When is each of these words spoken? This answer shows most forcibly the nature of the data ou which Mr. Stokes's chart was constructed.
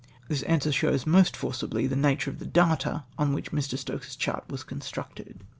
This 0.29 0.41
answer 0.41 0.71
shows 0.71 1.05
most 1.05 1.37
forcibly 1.37 1.85
the 1.85 1.95
nature 1.95 2.31
of 2.31 2.39
the 2.39 2.47
data 2.47 3.03
ou 3.21 3.25
which 3.35 3.51
Mr. 3.51 3.77
Stokes's 3.77 4.15
chart 4.15 4.49
was 4.49 4.63
constructed. 4.63 5.43